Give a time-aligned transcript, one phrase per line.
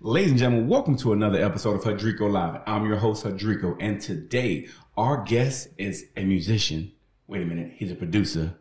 [0.00, 2.60] Ladies and gentlemen, welcome to another episode of Hudrico Live.
[2.68, 6.92] I'm your host, Hudrico, and today our guest is a musician.
[7.26, 8.54] Wait a minute, he's a producer.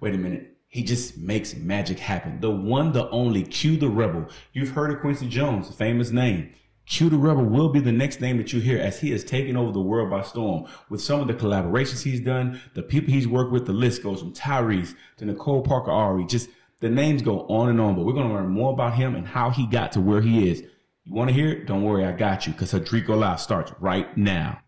[0.00, 2.38] Wait a minute, he just makes magic happen.
[2.40, 4.28] The one, the only, Q the Rebel.
[4.52, 6.54] You've heard of Quincy Jones, the famous name.
[6.86, 9.56] Q the Rebel will be the next name that you hear as he has taken
[9.56, 13.26] over the world by storm with some of the collaborations he's done, the people he's
[13.26, 13.66] worked with.
[13.66, 16.26] The list goes from Tyrese to Nicole Parker Ari.
[16.26, 19.16] Just the names go on and on, but we're going to learn more about him
[19.16, 20.62] and how he got to where he is.
[21.06, 21.66] You want to hear it?
[21.66, 24.58] Don't worry, I got you because Hudrico Live starts right now.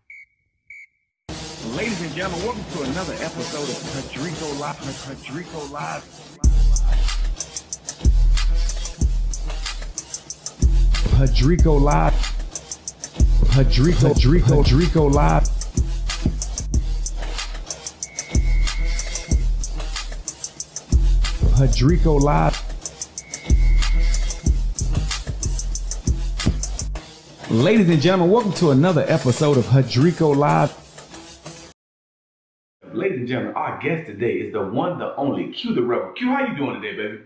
[1.75, 4.77] Ladies and gentlemen, welcome to another episode of Hudrico Live.
[4.77, 6.03] Hudrico Live.
[11.17, 12.13] Hudrico Live.
[13.55, 15.43] Hudrico, Hudrico, Hudrico Live.
[21.57, 22.66] Hudrico Live.
[27.49, 30.75] Ladies and gentlemen, welcome to another episode of Hudrico Live.
[32.91, 36.11] Ladies and gentlemen, our guest today is the one, the only Q the Rebel.
[36.11, 37.19] Q, how you doing today, baby?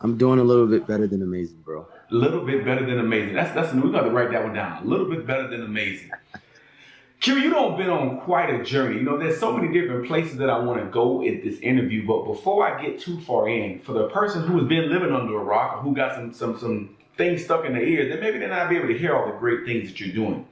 [0.00, 1.86] I'm doing a little bit better than amazing, bro.
[2.10, 3.34] A little bit better than amazing.
[3.34, 4.82] That's that's we got to write that one down.
[4.82, 6.10] A little bit better than amazing.
[7.20, 8.96] Q, you don't been on quite a journey.
[8.96, 12.04] You know, there's so many different places that I want to go in this interview.
[12.04, 15.38] But before I get too far in, for the person who has been living under
[15.38, 18.38] a rock or who got some some some things stuck in their ears, then maybe
[18.38, 20.46] they're not be able to hear all the great things that you're doing.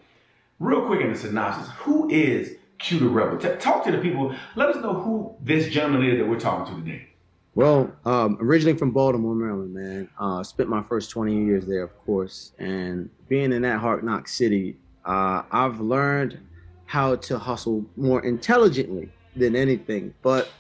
[0.59, 3.39] Real quick in the synopsis, who is Q the Rebel?
[3.39, 4.35] T- talk to the people.
[4.57, 7.09] Let us know who this gentleman is that we're talking to today.
[7.55, 10.09] Well, um, originally from Baltimore, Maryland, man.
[10.19, 12.53] Uh, spent my first 20 years there, of course.
[12.59, 16.39] And being in that hard knock city, uh, I've learned
[16.85, 20.13] how to hustle more intelligently than anything.
[20.23, 20.51] But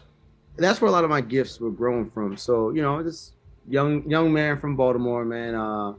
[0.56, 2.36] that's where a lot of my gifts were grown from.
[2.36, 3.34] So, you know, just
[3.68, 5.54] young young man from Baltimore, man.
[5.54, 5.94] Uh,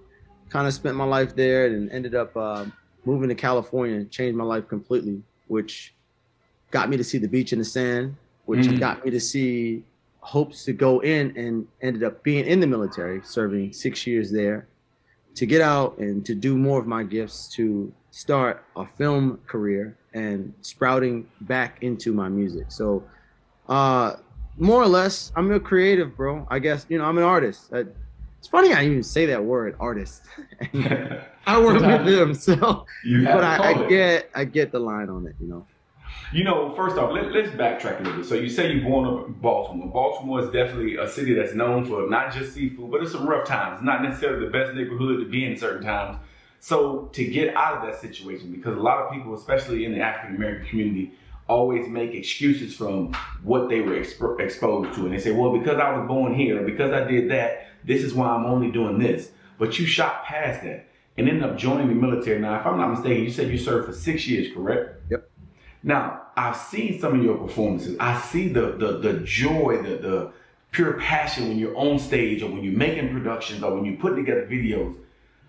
[0.49, 2.65] kind of spent my life there and ended up uh,
[3.05, 3.97] moving to California.
[3.97, 5.93] And changed my life completely, which
[6.71, 8.77] got me to see the beach and the sand, which mm-hmm.
[8.77, 9.83] got me to see
[10.19, 14.67] hopes to go in and ended up being in the military, serving six years there,
[15.35, 19.95] to get out and to do more of my gifts, to start a film career
[20.13, 22.65] and sprouting back into my music.
[22.69, 23.03] So,
[23.69, 24.15] uh,
[24.57, 26.47] more or less, I'm a creative, bro.
[26.49, 27.73] I guess you know I'm an artist.
[27.73, 27.85] I,
[28.39, 30.23] it's funny I even say that word, artist.
[31.45, 35.35] I work with them, so but I, I get I get the line on it,
[35.39, 35.65] you know.
[36.33, 38.25] You know, first off, let, us backtrack a little bit.
[38.25, 39.87] So you say you're born up in Baltimore.
[39.87, 43.47] Baltimore is definitely a city that's known for not just seafood, but it's some rough
[43.47, 43.81] times.
[43.81, 46.17] Not necessarily the best neighborhood to be in certain times.
[46.59, 50.01] So to get out of that situation, because a lot of people, especially in the
[50.01, 51.13] African American community,
[51.47, 53.13] always make excuses from
[53.43, 55.05] what they were exp- exposed to.
[55.05, 58.13] And they say, well, because I was born here, because I did that, this is
[58.13, 59.31] why I'm only doing this.
[59.57, 60.87] But you shot past that
[61.17, 62.39] and ended up joining the military.
[62.39, 65.01] Now, if I'm not mistaken, you said you served for six years, correct?
[65.09, 65.29] Yep.
[65.83, 67.97] Now, I've seen some of your performances.
[67.99, 70.31] I see the the, the joy, the, the
[70.71, 74.23] pure passion when you're on stage or when you're making productions or when you're putting
[74.23, 74.95] together videos.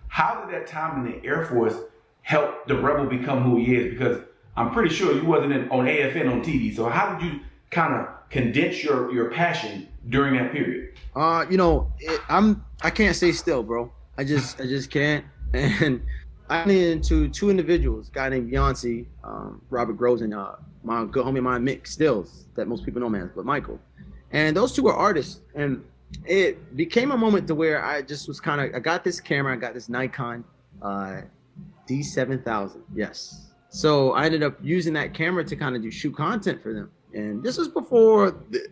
[0.07, 1.75] How did that time in the Air Force
[2.23, 3.93] help the rebel become who he is?
[3.93, 4.23] Because
[4.59, 6.75] I'm pretty sure you wasn't in, on AFN on TV.
[6.75, 7.39] So how did you
[7.71, 10.97] kind of condense your your passion during that period?
[11.15, 13.89] Uh, you know, it, I'm I can't stay still, bro.
[14.17, 15.25] I just I just can't.
[15.53, 16.03] And
[16.47, 21.25] I ran into two individuals, guy named Beyonce, um, Robert Groves, and uh, my good
[21.25, 23.79] homie, my Mick Stills, that most people know, man, but Michael.
[24.31, 25.83] And those two were artists, and
[26.25, 29.53] it became a moment to where I just was kind of I got this camera,
[29.53, 30.43] I got this Nikon
[30.83, 31.21] uh,
[31.87, 36.61] D7000, yes, so I ended up using that camera to kind of do shoot content
[36.61, 36.89] for them.
[37.13, 38.67] And this was before the,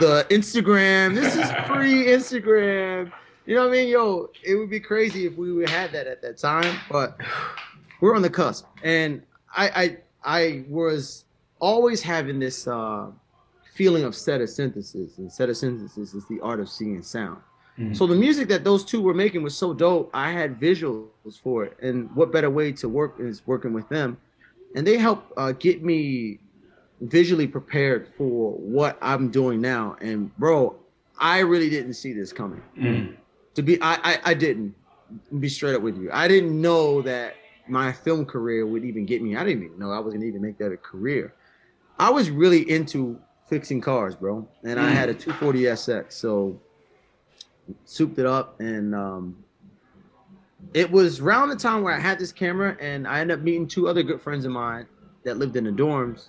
[0.00, 1.14] the Instagram.
[1.14, 3.12] This is pre Instagram.
[3.46, 3.88] You know what I mean?
[3.88, 7.18] Yo, it would be crazy if we had that at that time, but
[8.00, 8.66] we're on the cusp.
[8.82, 9.22] And
[9.56, 11.24] I I I was
[11.60, 13.10] always having this uh,
[13.74, 17.38] feeling of set of synthesis, and set of synthesis is the art of seeing sound.
[17.78, 17.94] Mm-hmm.
[17.94, 20.10] So the music that those two were making was so dope.
[20.12, 24.18] I had visuals for it, and what better way to work is working with them
[24.74, 26.38] and they help uh, get me
[27.00, 29.96] visually prepared for what I'm doing now.
[30.00, 30.76] And bro,
[31.18, 32.62] I really didn't see this coming.
[32.76, 33.16] Mm.
[33.54, 34.74] To be, I, I, I didn't
[35.38, 36.10] be straight up with you.
[36.12, 37.34] I didn't know that
[37.68, 39.36] my film career would even get me.
[39.36, 41.34] I didn't even know I was gonna even make that a career.
[41.98, 43.18] I was really into
[43.48, 44.82] fixing cars, bro, and mm.
[44.82, 46.60] I had a 240 SX, so
[47.84, 49.44] souped it up and um,
[50.74, 53.66] it was around the time where I had this camera, and I ended up meeting
[53.66, 54.86] two other good friends of mine
[55.24, 56.28] that lived in the dorms,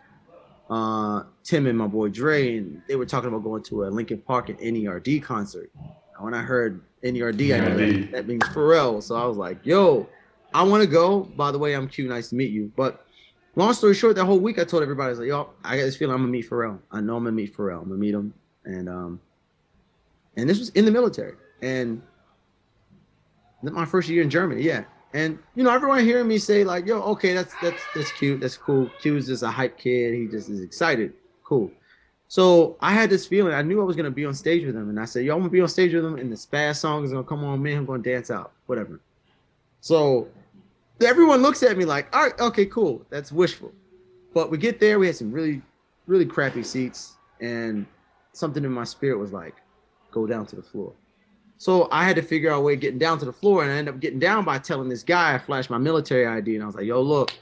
[0.69, 4.19] uh, Tim and my boy Dre, and they were talking about going to a Linkin
[4.19, 5.71] Park and NERD concert.
[5.75, 9.01] And when I heard NERD, I knew that, that means Pharrell.
[9.01, 10.07] So I was like, "Yo,
[10.53, 11.21] I want to go.
[11.21, 12.07] By the way, I'm Q.
[12.07, 12.71] Nice to meet you.
[12.75, 13.05] But
[13.55, 15.83] long story short, that whole week I told everybody, I was like, yo, I got
[15.83, 16.79] this feeling I'm gonna meet Pharrell.
[16.91, 17.81] I know I'm gonna meet Pharrell.
[17.81, 18.33] I'm gonna meet him.
[18.65, 19.19] And um,
[20.37, 21.35] and this was in the military.
[21.61, 22.01] And
[23.61, 24.83] my first year in Germany, yeah.
[25.13, 28.57] And you know, everyone hearing me say like, "Yo, okay, that's that's that's cute, that's
[28.57, 30.13] cool." Q's just a hype kid.
[30.13, 31.13] He just is excited.
[31.43, 31.71] Cool.
[32.27, 33.53] So I had this feeling.
[33.53, 35.39] I knew I was gonna be on stage with him, and I said, "Yo, I'm
[35.39, 37.79] gonna be on stage with him, and the spaz song is gonna come on, man.
[37.79, 38.99] I'm gonna dance out, whatever."
[39.81, 40.27] So
[41.01, 43.03] everyone looks at me like, "All right, okay, cool.
[43.09, 43.73] That's wishful."
[44.35, 44.99] But we get there.
[44.99, 45.63] We had some really,
[46.05, 47.87] really crappy seats, and
[48.33, 49.55] something in my spirit was like,
[50.11, 50.93] "Go down to the floor."
[51.59, 53.71] So I had to figure out a way of getting down to the floor, and
[53.71, 56.63] I ended up getting down by telling this guy I flashed my military ID, and
[56.63, 57.33] I was like, "Yo, look,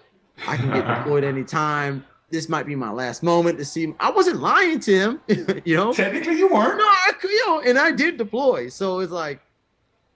[0.48, 2.04] I can get deployed anytime.
[2.32, 3.96] This might be my last moment to see." Him.
[4.00, 5.22] I wasn't lying to him,
[5.66, 5.94] you know.
[5.94, 6.80] Technically, you weren't.
[6.80, 9.40] No, I, you know, and I did deploy, so it's like,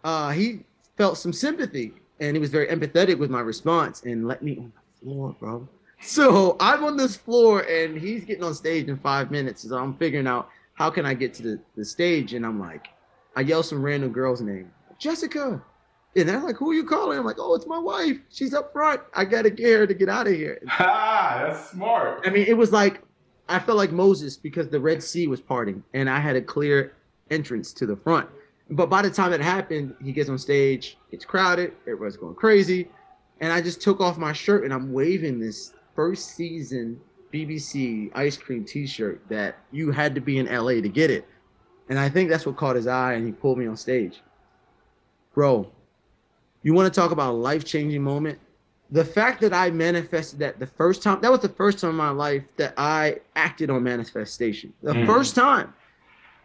[0.03, 0.61] uh, he
[0.97, 4.73] felt some sympathy, and he was very empathetic with my response, and let me on
[4.75, 5.67] the floor, bro.
[6.01, 9.61] So I'm on this floor, and he's getting on stage in five minutes.
[9.61, 12.87] So I'm figuring out how can I get to the, the stage, and I'm like
[13.35, 15.61] I yell some random girl's name, Jessica.
[16.15, 17.17] And they're like, who are you calling?
[17.17, 18.17] I'm like, oh, it's my wife.
[18.29, 19.01] She's up front.
[19.13, 20.61] I gotta get her to get out of here.
[20.67, 22.23] Ha, that's smart.
[22.25, 23.01] I mean, it was like
[23.47, 26.93] I felt like Moses because the Red Sea was parting and I had a clear
[27.29, 28.29] entrance to the front.
[28.69, 32.87] But by the time it happened, he gets on stage, it's crowded, everybody's going crazy.
[33.41, 36.99] And I just took off my shirt and I'm waving this first season
[37.33, 41.27] BBC ice cream t-shirt that you had to be in LA to get it.
[41.91, 44.21] And I think that's what caught his eye and he pulled me on stage.
[45.35, 45.69] Bro,
[46.63, 48.39] you want to talk about a life changing moment?
[48.91, 51.97] The fact that I manifested that the first time, that was the first time in
[51.97, 54.71] my life that I acted on manifestation.
[54.81, 55.05] The mm.
[55.05, 55.73] first time.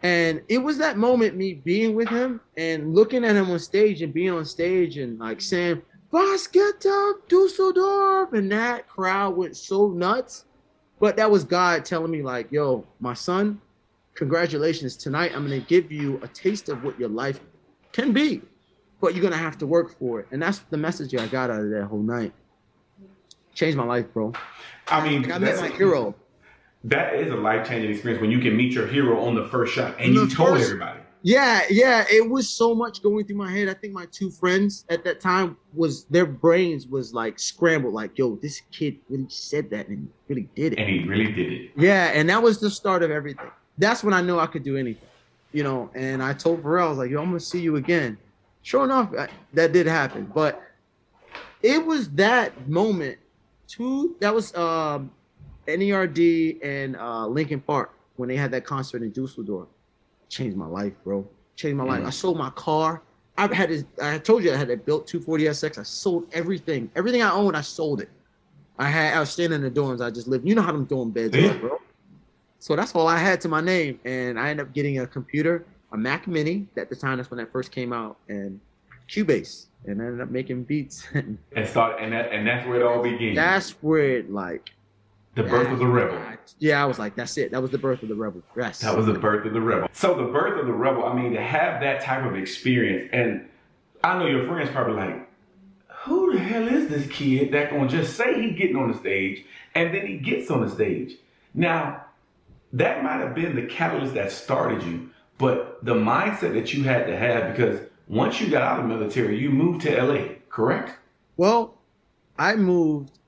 [0.03, 4.01] And it was that moment, me being with him and looking at him on stage
[4.01, 8.33] and being on stage and like saying, Was geht ab, Dusseldorf?
[8.33, 10.43] And that crowd went so nuts.
[10.99, 13.61] But that was God telling me, like, yo, my son,
[14.17, 14.97] congratulations.
[14.97, 17.39] Tonight, I'm going to give you a taste of what your life
[17.93, 18.41] can be,
[18.99, 20.27] but you're going to have to work for it.
[20.31, 22.33] And that's the message I got out of that whole night.
[23.53, 24.33] Changed my life, bro.
[24.87, 26.15] I mean, like I met my hero.
[26.83, 29.73] That is a life changing experience when you can meet your hero on the first
[29.73, 30.99] shot and you told first, everybody.
[31.23, 32.05] Yeah, yeah.
[32.09, 33.67] It was so much going through my head.
[33.67, 38.17] I think my two friends at that time was their brains was like scrambled, like,
[38.17, 40.79] yo, this kid really said that and really did it.
[40.79, 41.71] And he really did it.
[41.75, 44.77] Yeah, and that was the start of everything that's when I knew I could do
[44.77, 45.07] anything,
[45.53, 45.89] you know.
[45.95, 48.17] And I told Pharrell, I was like, "Yo, I'm gonna see you again."
[48.63, 49.11] Sure enough,
[49.53, 50.29] that did happen.
[50.33, 50.61] But
[51.61, 53.17] it was that moment.
[53.67, 55.11] Two, that was um,
[55.67, 59.67] NERD and uh, Linkin Park when they had that concert in Dusseldorf.
[60.29, 61.27] Changed my life, bro.
[61.55, 62.05] Changed my mm life.
[62.05, 63.01] I sold my car.
[63.37, 65.77] I had this, I told you I had a built 240 SX.
[65.77, 66.89] I sold everything.
[66.95, 68.09] Everything I owned, I sold it.
[68.79, 70.01] I had I was staying in the dorms.
[70.01, 70.47] I just lived.
[70.47, 71.79] You know how them dorm beds are, bro.
[72.59, 75.65] So that's all I had to my name, and I ended up getting a computer,
[75.91, 76.67] a Mac Mini.
[76.75, 78.59] At the time, that's when that first came out, and
[79.07, 81.07] Cubase, and I ended up making beats.
[81.13, 83.35] and start, and that, and that's where it all began.
[83.35, 84.71] That's where it like.
[85.35, 86.19] The birth of the rebel.
[86.57, 87.51] Yeah, I was like, that's it.
[87.51, 88.41] That was the birth of the rebel.
[88.57, 88.79] Yes.
[88.79, 89.87] That was the birth of the rebel.
[89.93, 91.05] So the birth of the rebel.
[91.05, 93.47] I mean, to have that type of experience, and
[94.03, 95.29] I know your friends probably like,
[95.89, 99.45] who the hell is this kid that gonna just say he getting on the stage
[99.75, 101.17] and then he gets on the stage?
[101.53, 102.05] Now,
[102.73, 107.07] that might have been the catalyst that started you, but the mindset that you had
[107.07, 110.97] to have because once you got out of the military, you moved to LA, correct?
[111.35, 111.75] Well,
[112.37, 113.19] I moved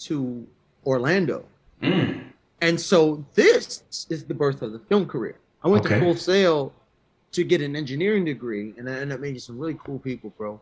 [0.00, 0.46] to
[0.84, 1.44] Orlando.
[1.82, 2.24] Mm.
[2.60, 5.38] And so this is the birth of the film career.
[5.62, 5.96] I went okay.
[5.96, 6.72] to Full Sail
[7.32, 10.60] to get an engineering degree, and I ended up meeting some really cool people, bro.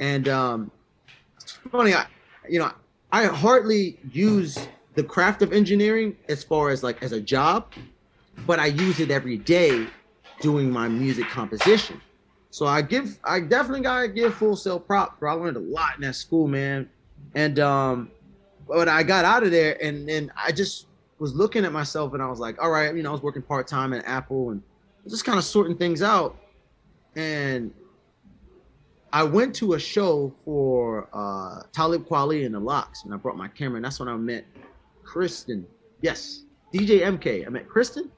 [0.00, 0.70] And um,
[1.40, 2.06] it's funny, I,
[2.48, 2.70] you know,
[3.12, 4.58] I hardly use
[4.94, 7.72] the craft of engineering as far as like as a job,
[8.46, 9.86] but I use it every day
[10.40, 12.00] doing my music composition.
[12.50, 15.32] So I give I definitely gotta give Full Sail prop, bro.
[15.32, 16.88] I learned a lot in that school, man.
[17.34, 18.10] And um
[18.68, 20.86] but I got out of there and then I just
[21.18, 23.42] was looking at myself and I was like, all right, you know, I was working
[23.42, 24.62] part-time at Apple and
[25.08, 26.36] just kind of sorting things out.
[27.16, 27.72] And
[29.12, 33.36] I went to a show for uh Talib Kweli and the Locks, and I brought
[33.36, 34.44] my camera and that's when I met
[35.04, 35.66] Kristen.
[36.00, 37.46] Yes, DJ MK.
[37.46, 38.10] I met Kristen.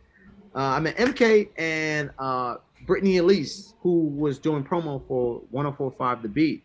[0.55, 6.29] Uh, I met MK and uh, Brittany Elise, who was doing promo for 104.5 The
[6.29, 6.63] Beat.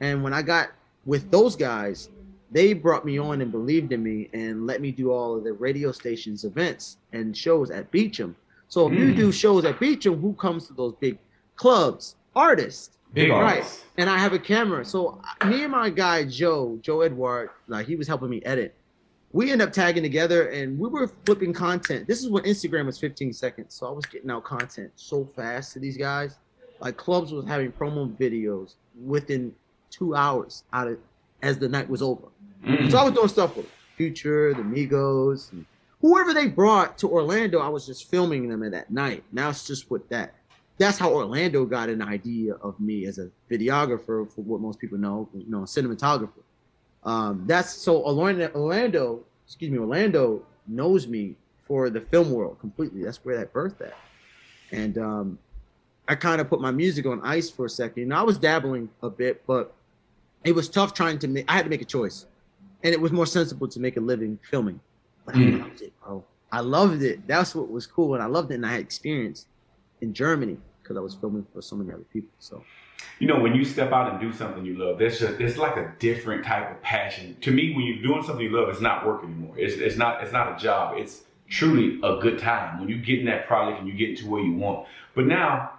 [0.00, 0.70] And when I got
[1.04, 2.08] with those guys,
[2.50, 5.52] they brought me on and believed in me and let me do all of the
[5.52, 8.34] radio stations events and shows at Beacham.
[8.68, 8.98] So if mm.
[8.98, 11.18] you do shows at Beacham, who comes to those big
[11.56, 12.16] clubs?
[12.34, 12.96] Artists.
[13.12, 13.56] Big right.
[13.56, 13.84] artist.
[13.98, 14.84] And I have a camera.
[14.84, 18.74] So me and my guy Joe, Joe Edward, like he was helping me edit.
[19.32, 22.08] We end up tagging together and we were flipping content.
[22.08, 23.74] This is when Instagram was 15 seconds.
[23.74, 26.38] So I was getting out content so fast to these guys.
[26.80, 29.54] Like clubs was having promo videos within
[29.90, 30.98] two hours out of
[31.42, 32.28] as the night was over.
[32.64, 32.90] Mm.
[32.90, 35.64] So I was doing stuff with Future, the Migos, and
[36.00, 37.60] whoever they brought to Orlando.
[37.60, 39.22] I was just filming them at that night.
[39.32, 40.34] Now it's just with that.
[40.78, 44.96] That's how Orlando got an idea of me as a videographer, for what most people
[44.96, 46.42] know, you know, cinematographer.
[47.02, 53.04] Um, that's so Orlando, Orlando, excuse me, Orlando knows me for the film world completely.
[53.04, 53.98] That's where that birthed at.
[54.72, 55.38] And um,
[56.08, 58.02] I kind of put my music on ice for a second.
[58.02, 59.74] You know, I was dabbling a bit, but
[60.44, 61.44] it was tough trying to make.
[61.48, 62.26] I had to make a choice,
[62.82, 64.80] and it was more sensible to make a living filming.
[65.26, 65.58] But I Mm.
[65.60, 66.24] loved it, bro.
[66.52, 67.26] I loved it.
[67.26, 68.54] That's what was cool, and I loved it.
[68.54, 69.46] And I had experience
[70.00, 72.32] in Germany because I was filming for so many other people.
[72.38, 72.64] So
[73.18, 75.76] You know, when you step out and do something you love, there's just it's like
[75.76, 77.36] a different type of passion.
[77.42, 79.54] To me, when you're doing something you love, it's not work anymore.
[79.56, 80.96] It's it's not it's not a job.
[80.96, 84.28] It's truly a good time when you get in that project and you get to
[84.28, 84.86] where you want.
[85.14, 85.72] But now,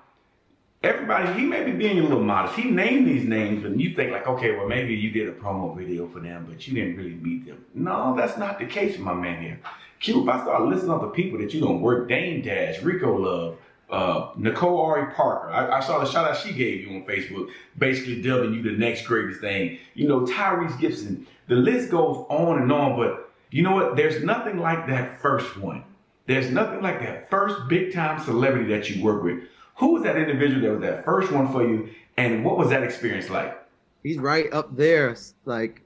[0.84, 2.56] everybody, he may be being a little modest.
[2.56, 5.76] He named these names, and you think like, okay, well maybe you did a promo
[5.76, 7.66] video for them, but you didn't really meet them.
[7.74, 9.60] No, that's not the case, my man here.
[10.00, 13.16] Q, if I start listing off the people that you don't work, Dame Dash, Rico
[13.16, 13.58] Love,
[13.92, 15.50] uh, Nicole Ari Parker.
[15.52, 18.72] I, I saw the shout out she gave you on Facebook, basically dubbing you the
[18.78, 19.78] next greatest thing.
[19.94, 21.28] You know, Tyrese Gibson.
[21.48, 23.96] The list goes on and on, but you know what?
[23.98, 25.84] There's nothing like that first one.
[26.28, 29.40] There's nothing like that first big time celebrity that you work with.
[29.78, 32.84] Who was that individual that was that first one for you, and what was that
[32.84, 33.58] experience like?
[34.04, 35.82] he's right up there, like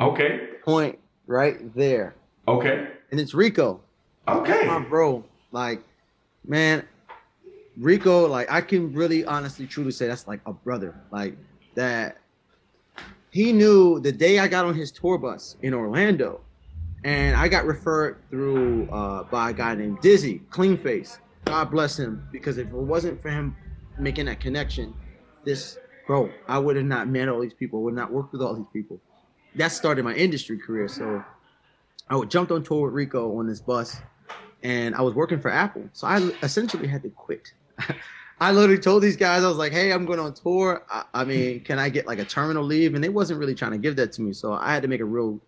[0.00, 2.14] Okay, point right there,
[2.48, 3.80] okay, and it's Rico.
[4.26, 4.66] okay.
[4.66, 5.24] my bro.
[5.52, 5.82] Like,
[6.46, 6.84] man,
[7.76, 10.94] Rico, like I can really honestly truly say that's like a brother.
[11.10, 11.36] Like
[11.74, 12.18] that
[13.30, 16.40] he knew the day I got on his tour bus in Orlando,
[17.02, 21.18] and I got referred through uh, by a guy named Dizzy, Clean Face.
[21.46, 23.56] God bless him, because if it wasn't for him
[23.98, 24.94] making that connection,
[25.44, 28.54] this bro, I would have not met all these people, would not worked with all
[28.54, 29.00] these people.
[29.56, 30.88] That started my industry career.
[30.88, 31.24] So
[32.08, 33.96] I jumped on tour with Rico on this bus,
[34.62, 35.88] and I was working for Apple.
[35.92, 37.52] So I essentially had to quit.
[38.40, 40.84] I literally told these guys, I was like, hey, I'm going on tour.
[40.90, 42.94] I, I mean, can I get like a terminal leave?
[42.94, 44.32] And they wasn't really trying to give that to me.
[44.32, 45.40] So I had to make a real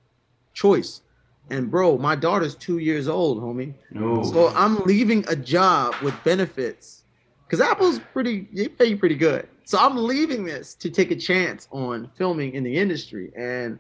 [0.55, 1.03] choice.
[1.51, 3.75] And bro, my daughter's two years old, homie.
[3.91, 4.23] No.
[4.23, 7.05] So I'm leaving a job with benefits
[7.47, 9.49] because Apple's pretty, they pay you pretty good.
[9.65, 13.33] So I'm leaving this to take a chance on filming in the industry.
[13.37, 13.79] And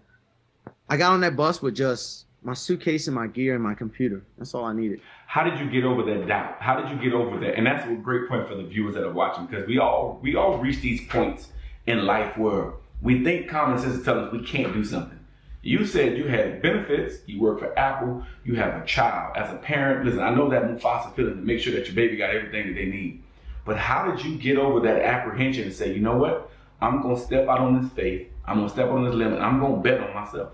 [0.88, 4.22] I got on that bus with just my suitcase and my gear and my computer.
[4.38, 5.00] That's all I needed.
[5.26, 6.58] How did you get over that doubt?
[6.60, 7.56] How did you get over that?
[7.56, 10.36] And that's a great point for the viewers that are watching because we all we
[10.36, 11.48] all reach these points
[11.88, 15.18] in life where we think common sense is telling us we can't do something.
[15.62, 19.36] You said you had benefits, you work for Apple, you have a child.
[19.36, 22.16] As a parent, listen, I know that Mufasa feeling to make sure that your baby
[22.16, 23.24] got everything that they need.
[23.64, 26.48] But how did you get over that apprehension and say, you know what?
[26.80, 29.78] I'm gonna step out on this faith, I'm gonna step on this limit, I'm gonna
[29.78, 30.52] bet on myself.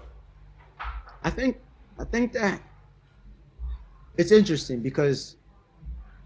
[1.22, 1.58] I think
[1.98, 2.60] I think that
[4.16, 5.36] it's interesting because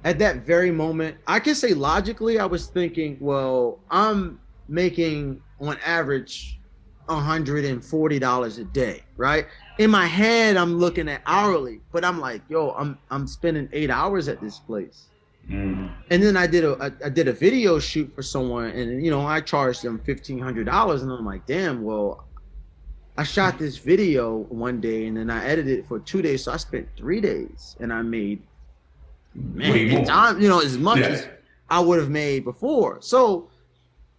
[0.04, 5.78] at that very moment, I can say logically, I was thinking, well, I'm making on
[5.85, 6.61] average
[7.08, 9.46] $140 a day, right?
[9.78, 13.90] In my head, I'm looking at hourly, but I'm like, yo, I'm I'm spending eight
[13.90, 15.06] hours at this place.
[15.50, 15.92] Mm.
[16.11, 19.11] And then I did a I, I did a video shoot for someone, and you
[19.11, 22.25] know I charged them fifteen hundred dollars, and I'm like, damn, well,
[23.18, 26.52] I shot this video one day, and then I edited it for two days, so
[26.52, 28.42] I spent three days, and I made
[29.35, 31.08] man, time, you know, as much Yeah.
[31.08, 31.28] as
[31.70, 32.99] I would have made before.
[33.00, 33.49] So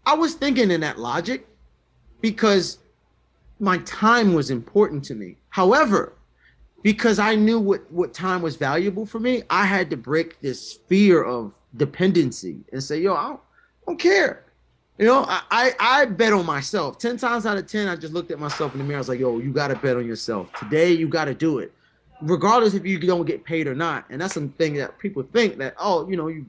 [0.06, 1.48] I was thinking in that logic
[2.22, 2.80] because
[3.60, 5.38] my time was important to me.
[5.50, 6.14] However,
[6.84, 10.80] because I knew what, what time was valuable for me, I had to break this
[10.88, 14.44] fear of dependency and say, yo, I don't, I don't care.
[14.98, 16.98] You know, I, I, I bet on myself.
[16.98, 18.98] 10 times out of 10, I just looked at myself in the mirror.
[18.98, 20.52] I was like, yo, you got to bet on yourself.
[20.54, 21.72] Today, you got to do it,
[22.22, 24.06] regardless if you don't get paid or not.
[24.10, 26.48] And that's something that people think that, oh, you know, you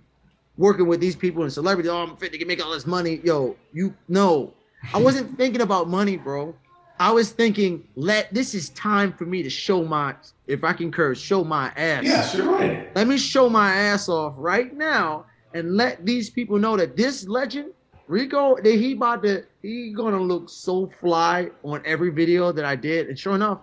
[0.57, 3.21] working with these people and celebrities, oh, I'm fit to make all this money.
[3.23, 4.53] Yo, you no,
[4.93, 6.55] I wasn't thinking about money, bro.
[7.01, 10.17] I was thinking, let this is time for me to show my,
[10.49, 12.03] if I can curse, show my ass.
[12.03, 12.97] Yeah, sure right.
[12.97, 17.29] Let me show my ass off right now and let these people know that this
[17.29, 17.73] legend,
[18.09, 22.75] Rico, that he about to, he gonna look so fly on every video that I
[22.75, 23.09] did.
[23.09, 23.61] And sure enough,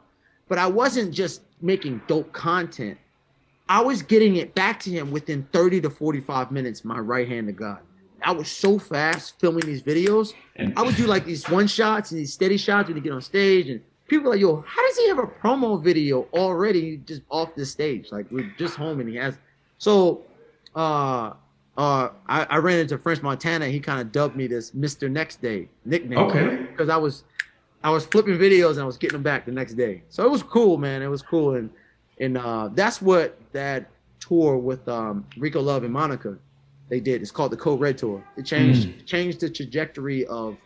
[0.48, 2.98] but I wasn't just making dope content.
[3.68, 7.48] I was getting it back to him within 30 to 45 minutes, my right hand
[7.48, 7.80] to God.
[8.22, 10.34] I was so fast filming these videos.
[10.56, 13.12] And I would do like these one shots and these steady shots when you get
[13.12, 16.98] on stage, and people are like, "Yo, how does he have a promo video already
[16.98, 18.12] just off the stage?
[18.12, 19.38] Like we're just home and he has."
[19.78, 20.24] So,
[20.76, 21.34] uh,
[21.78, 23.68] uh, I, I ran into French Montana.
[23.68, 26.20] He kind of dubbed me this Mister Next Day nickname.
[26.20, 26.68] Okay.
[26.72, 27.24] Because I was,
[27.84, 30.04] I was flipping videos and I was getting them back the next day.
[30.10, 31.02] So it was cool, man.
[31.02, 31.70] It was cool, and
[32.20, 33.90] and uh, that's what that
[34.20, 36.38] tour with um, Rico Love and Monica
[36.88, 37.22] they did.
[37.22, 38.24] It's called the Code Red Tour.
[38.38, 40.58] It changed changed the trajectory of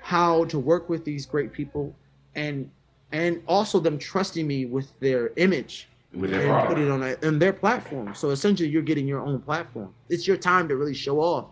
[0.00, 1.94] how to work with these great people
[2.34, 2.70] and
[3.12, 6.74] and also them trusting me with their image with their and product.
[6.74, 8.14] put it on a, on their platform.
[8.14, 9.94] So essentially, you're getting your own platform.
[10.08, 11.46] It's your time to really show off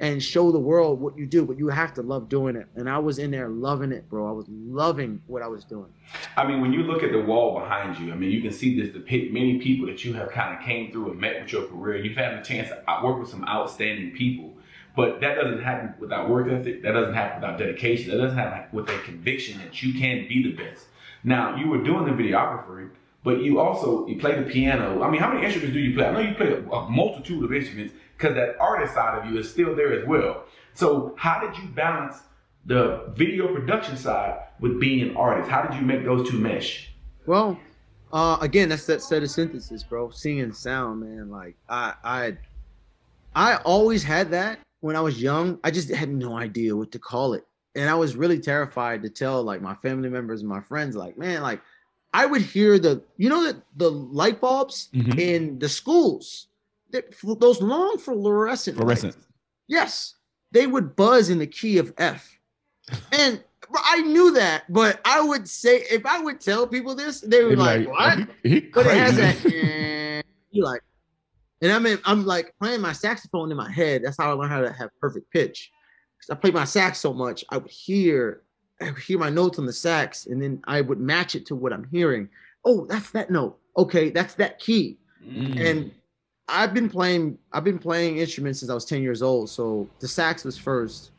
[0.00, 2.66] and show the world what you do, but you have to love doing it.
[2.74, 4.26] And I was in there loving it, bro.
[4.26, 5.92] I was loving what I was doing.
[6.38, 8.80] I mean, when you look at the wall behind you, I mean, you can see
[8.80, 11.66] this depict many people that you have kind of came through and met with your
[11.66, 12.02] career.
[12.02, 14.54] You've had the chance to uh, work with some outstanding people,
[14.96, 16.82] but that doesn't happen without work ethic.
[16.82, 18.10] That doesn't happen without dedication.
[18.10, 20.86] That doesn't happen with a conviction that you can be the best.
[21.24, 22.88] Now, you were doing the videography,
[23.22, 25.02] but you also you play the piano.
[25.02, 26.06] I mean, how many instruments do you play?
[26.06, 29.50] I know you play a, multitude of instruments because that artist side of you is
[29.50, 30.44] still there as well.
[30.74, 32.16] So, how did you balance
[32.66, 35.50] the video production side with being an artist?
[35.50, 36.90] How did you make those two mesh?
[37.26, 37.58] Well,
[38.12, 40.10] uh, again, that's that set of synthesis, bro.
[40.10, 41.30] Singing sound, man.
[41.30, 42.36] Like I, I,
[43.34, 45.58] I always had that when I was young.
[45.62, 49.10] I just had no idea what to call it, and I was really terrified to
[49.10, 51.60] tell like my family members and my friends, like, man, like
[52.12, 55.18] I would hear the, you know, that the light bulbs Mhm.
[55.18, 56.48] in the schools,
[56.90, 59.14] that, those long fluorescent, Fluorescent.
[59.14, 59.26] lights.
[59.68, 60.14] Yes,
[60.50, 62.38] they would buzz in the key of F,
[63.12, 63.42] and.
[63.72, 67.50] I knew that, but I would say if I would tell people this, they would
[67.50, 69.44] be like, like, "What?" he, he But it has that.
[69.54, 70.80] eh, you like,
[71.62, 74.02] and I mean, I'm like playing my saxophone in my head.
[74.02, 75.70] That's how I learned how to have perfect pitch.
[76.18, 78.42] Because I played my sax so much, I would hear,
[78.80, 81.72] I hear my notes on the sax, and then I would match it to what
[81.72, 82.28] I'm hearing.
[82.64, 83.58] Oh, that's that note.
[83.76, 84.98] Okay, that's that key.
[85.26, 85.60] Mm.
[85.60, 85.92] And
[86.48, 89.48] I've been playing, I've been playing instruments since I was 10 years old.
[89.50, 91.12] So the sax was first,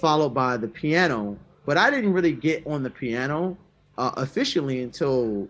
[0.00, 1.38] followed by the piano.
[1.66, 3.56] But I didn't really get on the piano
[3.98, 5.48] uh, officially until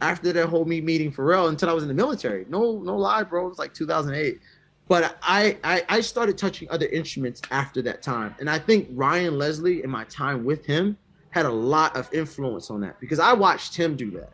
[0.00, 2.46] after that whole me meeting Pharrell until I was in the military.
[2.48, 3.46] No, no lie, bro.
[3.46, 4.40] It was like 2008.
[4.88, 9.36] But I, I I started touching other instruments after that time, and I think Ryan
[9.38, 10.96] Leslie and my time with him
[11.30, 14.32] had a lot of influence on that because I watched him do that.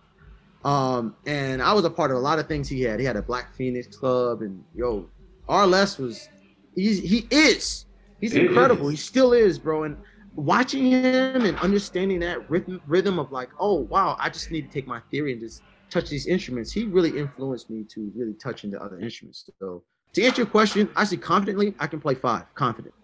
[0.68, 3.00] Um, and I was a part of a lot of things he had.
[3.00, 5.06] He had a Black Phoenix Club, and yo,
[5.48, 6.28] RLS was
[6.76, 7.86] he's he is
[8.20, 8.86] he's It incredible.
[8.88, 8.92] is.
[8.92, 9.82] He still is, bro.
[9.84, 9.96] And
[10.36, 14.72] watching him and understanding that rhythm rhythm of like, oh wow, I just need to
[14.72, 16.70] take my theory and just touch these instruments.
[16.72, 19.50] He really influenced me to really touch into other instruments.
[19.58, 19.82] So
[20.14, 22.94] to answer your question, I say confidently, I can play five, confident.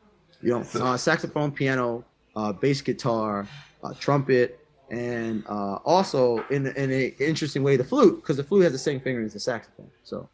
[0.42, 3.46] You know, uh, saxophone, piano, uh, bass guitar,
[3.84, 4.58] uh, trumpet,
[4.90, 8.78] and uh, also in in an interesting way, the flute, because the flute has the
[8.78, 9.90] same finger as the saxophone.
[10.02, 10.28] So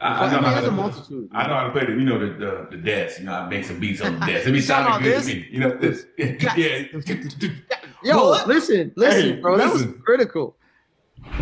[0.00, 1.28] I, I I know mean, how to, a multitude.
[1.32, 3.20] I know how to play the, you know, the the, the desk.
[3.20, 4.46] You know, I make some beats on the desk.
[4.48, 5.26] It be Shout out sounding good this.
[5.26, 5.48] to me.
[5.50, 6.06] You know, this,
[6.56, 7.80] yeah.
[8.02, 8.46] Yo, What?
[8.48, 10.56] listen, listen, Hey, bro, that was critical.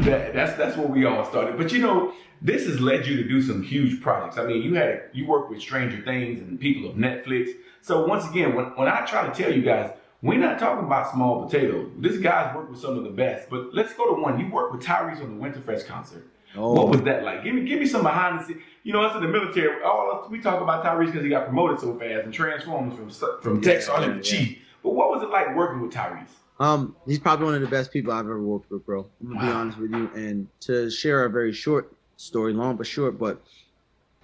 [0.01, 1.57] That, that's that's where we all started.
[1.57, 4.39] But you know, this has led you to do some huge projects.
[4.39, 7.51] I mean, you had you worked with Stranger Things and people of Netflix.
[7.81, 9.91] So once again, when, when I try to tell you guys,
[10.23, 11.91] we're not talking about small potatoes.
[11.99, 13.51] This guy's worked with some of the best.
[13.51, 14.39] But let's go to one.
[14.39, 16.27] You worked with Tyrese on the Winterfest concert.
[16.57, 16.73] Oh.
[16.75, 17.45] What was that like?
[17.45, 18.63] Give me give me some behind the scenes.
[18.85, 21.81] You know, us in the military, all we talk about Tyrese because he got promoted
[21.81, 24.59] so fast and transformed from from tech sergeant to chief.
[24.83, 26.27] But what was it like working with Tyrese?
[26.63, 29.05] Um, he's probably one of the best people I've ever worked with, bro.
[29.21, 30.09] I'm gonna be honest with you.
[30.15, 33.43] And to share a very short story, long but short, but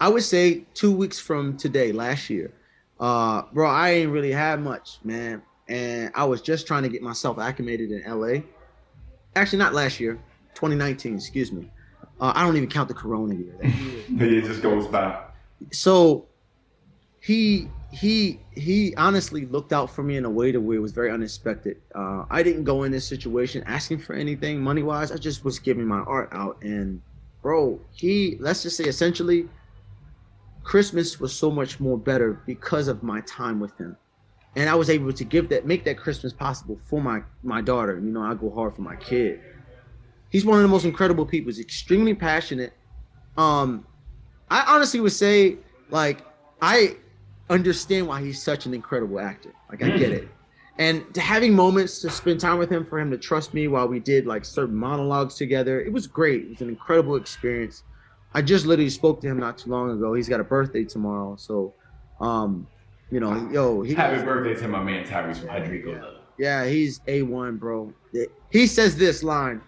[0.01, 2.53] I would say two weeks from today, last year,
[3.01, 5.43] uh, bro, I ain't really had much, man.
[5.67, 8.43] And I was just trying to get myself acclimated in LA.
[9.35, 10.15] Actually, not last year,
[10.55, 11.69] 2019, excuse me.
[12.21, 13.57] Uh, I don't even count the Corona year.
[13.65, 15.21] Year It just goes by.
[15.73, 16.27] so
[17.21, 20.93] he he he honestly looked out for me in a way to where it was
[20.93, 21.79] very unexpected.
[21.95, 25.11] Uh, I didn't go in this situation asking for anything money wise.
[25.11, 27.01] I just was giving my art out, and
[27.41, 29.49] bro, he let's just say essentially,
[30.65, 33.97] Christmas was so much more better because of my time with him,
[34.55, 37.95] and I was able to give that make that Christmas possible for my my daughter.
[37.95, 39.41] You know, I go hard for my kid.
[40.31, 41.49] He's one of the most incredible people.
[41.49, 42.75] He's extremely passionate.
[43.39, 43.87] Um,
[44.51, 45.57] I honestly would say,
[45.89, 46.19] like,
[46.61, 46.97] I
[47.51, 49.53] understand why he's such an incredible actor.
[49.71, 50.17] Like, I get Mm.
[50.17, 50.29] it.
[50.79, 53.89] And to having moments to spend time with him, for him to trust me while
[53.89, 56.43] we did like certain monologues together, it was great.
[56.45, 57.83] It was an incredible experience.
[58.33, 60.15] I just literally spoke to him not too long ago.
[60.15, 61.75] He's got a birthday tomorrow, so
[62.21, 62.67] Um,
[63.13, 65.93] you know, yo, he happy birthday to my man Tyrese from Hudrico.
[66.37, 67.95] Yeah, yeah he's a one, bro.
[68.51, 69.61] He says this line.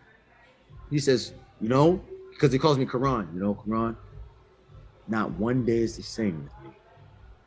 [0.91, 2.01] He says, you know,
[2.33, 3.29] because he calls me Karan.
[3.33, 3.97] You know, Karan.
[5.07, 6.77] Not one day is the same with me.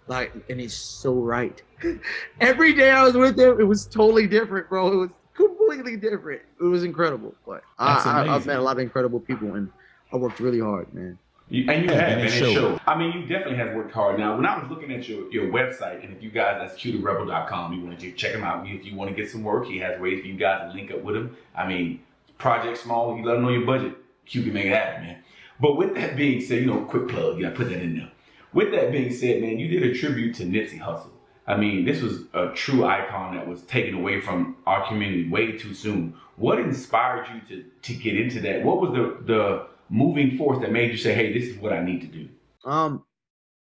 [0.08, 1.62] Like, and he's so right.
[2.42, 4.92] Every day I was with him, it was totally different, bro.
[4.92, 6.42] It was completely different.
[6.60, 7.34] It was incredible.
[7.46, 9.72] But I, have met a lot of incredible people, and
[10.12, 11.18] I worked really hard, man.
[11.50, 12.80] You, and you have, and it shows.
[12.88, 14.18] I mean, you definitely have worked hard.
[14.18, 17.74] Now, when I was looking at your, your website, and if you guys, that's cuterebel.com,
[17.74, 18.66] you want to check him out.
[18.68, 20.92] If you want to get some work, he has ways for you guys to link
[20.92, 21.36] up with him.
[21.56, 22.00] I mean,
[22.38, 23.96] project small, you let him know your budget.
[24.26, 25.24] Q can make it happen, man.
[25.60, 28.12] But with that being said, you know, quick plug, you gotta put that in there.
[28.54, 31.10] With that being said, man, you did a tribute to Nipsey Hussle.
[31.46, 35.58] I mean, this was a true icon that was taken away from our community way
[35.58, 36.16] too soon.
[36.38, 38.64] What inspired you to to get into that?
[38.64, 41.84] What was the the moving force that made you say, "Hey, this is what I
[41.84, 42.30] need to do"?
[42.64, 43.04] Um,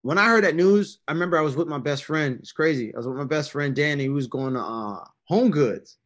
[0.03, 2.39] when I heard that news, I remember I was with my best friend.
[2.39, 2.93] It's crazy.
[2.95, 5.97] I was with my best friend Danny, who was going to uh, Home Goods,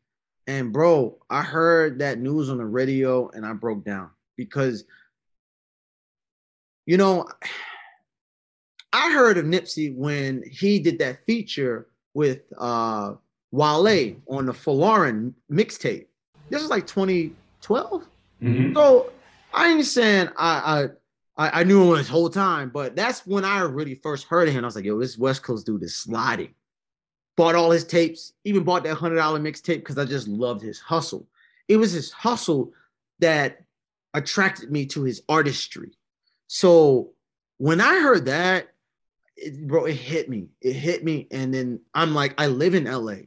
[0.47, 4.85] and bro, I heard that news on the radio, and I broke down because,
[6.87, 7.27] you know,
[8.99, 13.15] I heard of Nipsey when he did that feature with uh,
[13.53, 16.07] Wale on the Folarin mixtape.
[16.51, 18.05] This was like 2012.
[18.43, 18.75] Mm-hmm.
[18.75, 19.13] So
[19.55, 20.89] I ain't saying I,
[21.37, 24.55] I I knew him this whole time, but that's when I really first heard of
[24.55, 24.65] him.
[24.65, 26.53] I was like, yo, this West Coast dude is sliding.
[27.37, 30.81] Bought all his tapes, even bought that hundred dollar mixtape because I just loved his
[30.81, 31.29] hustle.
[31.69, 32.73] It was his hustle
[33.21, 33.63] that
[34.15, 35.93] attracted me to his artistry.
[36.49, 37.11] So
[37.59, 38.71] when I heard that,
[39.39, 40.49] it, bro, it hit me.
[40.61, 41.27] It hit me.
[41.31, 43.27] And then I'm like, I live in LA.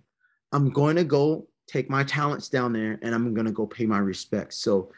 [0.51, 3.85] I'm going to go take my talents down there and I'm going to go pay
[3.85, 4.57] my respects.
[4.57, 4.91] So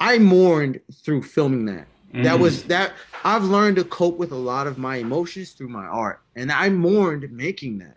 [0.00, 1.86] I mourned through filming that.
[2.12, 2.22] Mm-hmm.
[2.22, 2.92] That was that
[3.24, 6.22] I've learned to cope with a lot of my emotions through my art.
[6.36, 7.96] And I mourned making that.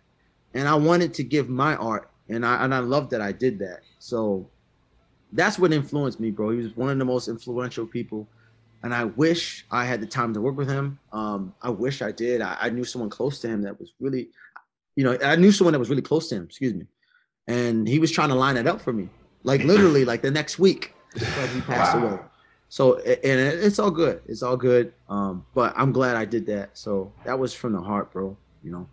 [0.54, 2.10] And I wanted to give my art.
[2.28, 3.80] And I and I love that I did that.
[3.98, 4.48] So
[5.32, 6.50] that's what influenced me, bro.
[6.50, 8.28] He was one of the most influential people
[8.82, 10.98] and I wish I had the time to work with him.
[11.12, 12.40] Um, I wish I did.
[12.40, 14.30] I, I, knew someone close to him that was really,
[14.96, 16.44] you know, I knew someone that was really close to him.
[16.44, 16.86] Excuse me,
[17.46, 19.08] and he was trying to line it up for me,
[19.44, 22.08] like literally, like the next week, but he passed wow.
[22.08, 22.18] away.
[22.68, 24.22] So and it's all good.
[24.26, 24.94] It's all good.
[25.08, 26.70] Um, but I'm glad I did that.
[26.76, 28.36] So that was from the heart, bro.
[28.62, 28.88] You know.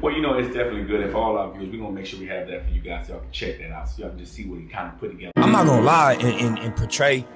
[0.00, 1.00] Well, you know, it's definitely good.
[1.00, 3.14] if all our viewers, we're gonna make sure we have that for you guys so
[3.14, 5.10] y'all can check that out, so y'all can just see what he kind of put
[5.10, 5.32] together.
[5.36, 7.26] I'm not gonna lie and, and, and portray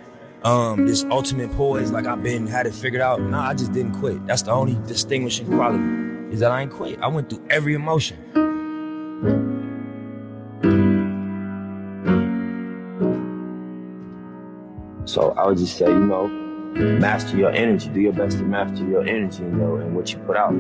[0.44, 3.20] um, this ultimate poise, like I've been had it figured out.
[3.20, 4.24] Nah, I just didn't quit.
[4.26, 5.82] That's the only distinguishing quality
[6.32, 6.98] is that I ain't quit.
[7.00, 8.18] I went through every emotion.
[15.06, 17.88] So I would just say, you know, master your energy.
[17.88, 20.52] Do your best to master your energy, you know, and what you put out.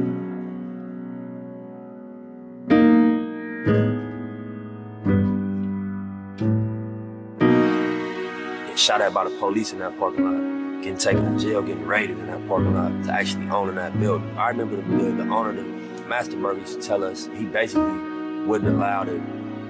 [8.84, 12.18] Shot at by the police in that parking lot, getting taken to jail, getting raided
[12.18, 14.28] in that parking lot, to actually owning that building.
[14.36, 15.62] I remember the, the, the owner, the
[16.06, 17.98] master burger, used to tell us he basically
[18.46, 19.12] wouldn't allow the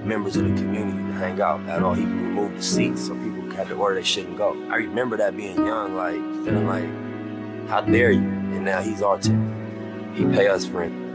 [0.03, 1.93] members of the community to hang out at all.
[1.93, 4.51] He removed the seats so people had to order they shouldn't go.
[4.69, 8.19] I remember that being young, like feeling like, how dare you?
[8.19, 10.17] And now he's our tenant.
[10.17, 11.05] He pay us rent.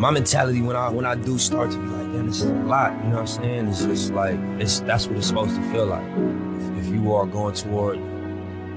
[0.00, 2.54] My mentality when I when I do start to be like, damn, this is a
[2.54, 3.68] lot, you know what I'm saying?
[3.68, 6.02] It's just like it's that's what it's supposed to feel like.
[6.78, 7.98] If, if you are going toward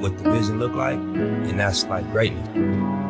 [0.01, 3.02] what the vision look like, and that's like greatness.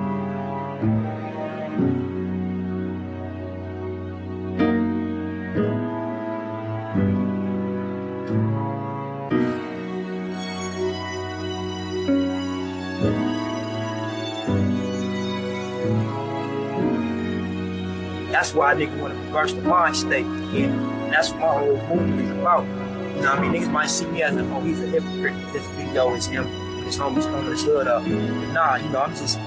[18.43, 20.25] That's why nigga want to reverse the mind state.
[20.25, 20.65] Yeah.
[20.65, 22.65] And that's what my whole movement is about.
[22.65, 23.53] You know what I mean?
[23.53, 25.33] Niggas might see me as a, oh, he's a hypocrite.
[25.53, 26.43] This video is him
[26.75, 28.05] with his homies coming his hood up.
[28.05, 29.39] Nah, you know, I'm just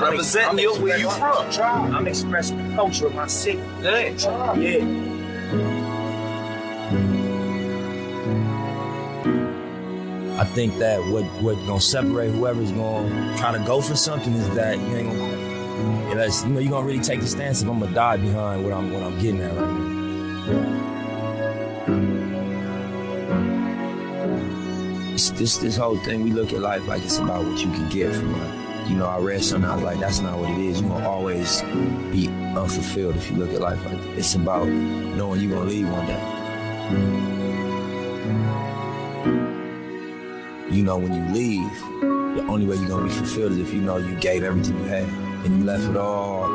[0.00, 1.92] representing you where you from.
[1.92, 3.58] I'm expressing the culture of my city.
[3.82, 4.54] Yeah.
[4.54, 4.84] Yeah.
[10.38, 14.48] I think that what what gonna separate whoever's gonna try to go for something is
[14.54, 15.47] that you ain't gonna
[16.10, 18.72] Unless you know you're gonna really take the stance if I'm gonna die behind what
[18.72, 19.98] I'm what I'm getting at right now.
[25.12, 27.88] It's this this whole thing we look at life like it's about what you can
[27.90, 28.88] get from life.
[28.88, 30.80] you know, I read something, I was like, that's not what it is.
[30.80, 31.60] You're gonna always
[32.10, 34.18] be unfulfilled if you look at life like that.
[34.18, 36.22] It's about knowing you're gonna leave one day.
[40.70, 41.80] You know, when you leave,
[42.36, 44.84] the only way you're gonna be fulfilled is if you know you gave everything you
[44.84, 46.48] had and you left it all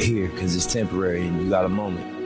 [0.00, 2.20] here because it's temporary and you got a moment.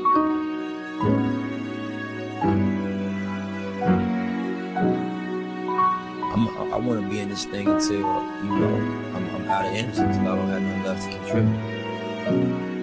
[6.74, 8.74] I want to be in this thing until, you know,
[9.14, 12.73] I'm, I'm out of energy until I don't have nothing left to contribute.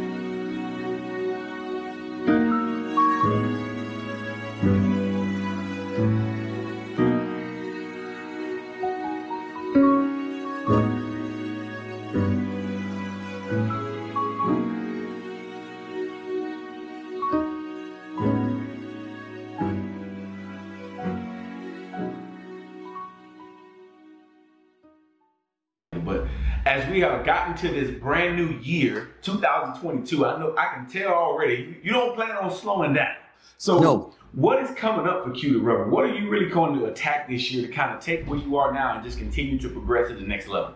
[27.22, 31.92] Have gotten to this brand new year, 2022, I know I can tell already you
[31.92, 33.14] don't plan on slowing down.
[33.60, 34.16] So, No.
[34.32, 35.92] what is coming up for Q the Rebel?
[35.92, 38.58] What are you really going to attack this year to kind of take where you
[38.58, 40.74] are now and just continue to progress to the next level?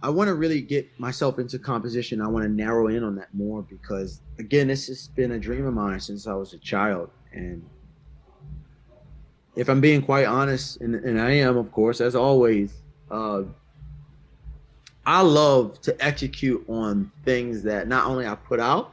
[0.00, 2.20] I want to really get myself into composition.
[2.20, 5.66] I want to narrow in on that more because, again, this has been a dream
[5.66, 7.10] of mine since I was a child.
[7.32, 7.68] And
[9.56, 12.74] if I'm being quite honest, and, and I am, of course, as always,
[13.10, 13.42] uh,
[15.06, 18.92] I love to execute on things that not only I put out,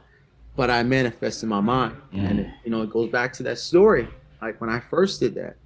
[0.56, 1.96] but I manifest in my mind.
[2.12, 4.08] And, it, you know, it goes back to that story,
[4.40, 5.56] like when I first did that.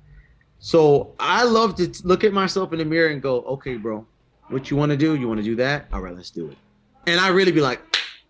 [0.59, 4.07] So I love to look at myself in the mirror and go, okay, bro,
[4.49, 5.17] what you want to do?
[5.17, 5.87] You want to do that?
[5.93, 6.57] All right, let's do it.
[7.07, 7.81] And I really be like,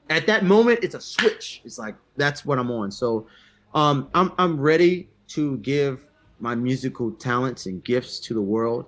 [0.08, 1.60] at that moment, it's a switch.
[1.64, 2.90] It's like that's what I'm on.
[2.90, 3.26] So,
[3.74, 6.04] um, I'm I'm ready to give
[6.38, 8.86] my musical talents and gifts to the world.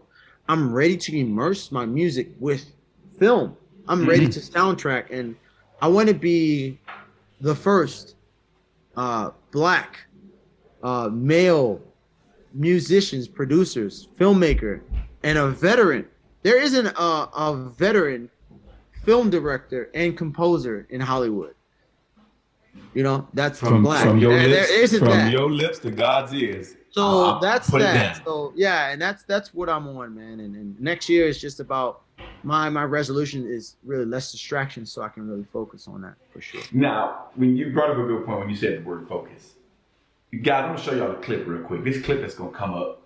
[0.48, 2.72] I'm ready to immerse my music with
[3.18, 3.56] film.
[3.88, 5.34] I'm ready to soundtrack, and
[5.80, 6.78] I want to be
[7.40, 8.16] the first
[8.96, 10.06] uh, black
[10.82, 11.80] uh, male
[12.52, 14.80] musicians, producers, filmmaker,
[15.22, 16.06] and a veteran.
[16.42, 18.30] There isn't a, a veteran
[19.04, 21.54] film director and composer in Hollywood.
[22.94, 24.04] You know, that's From, black.
[24.06, 25.32] from your There- lips, from that.
[25.32, 26.74] your lips to God's ears.
[26.90, 28.24] So that's that.
[28.24, 30.40] So yeah, and that's that's what I'm on, man.
[30.40, 32.02] And, and next year is just about
[32.42, 36.40] my my resolution is really less distraction, so I can really focus on that for
[36.40, 36.62] sure.
[36.72, 39.54] Now, when you brought up a good point when you said the word focus,
[40.42, 41.84] guys, I'm gonna show y'all the clip real quick.
[41.84, 43.04] This clip is gonna come up.